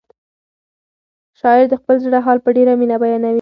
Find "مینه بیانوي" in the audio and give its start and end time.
2.79-3.29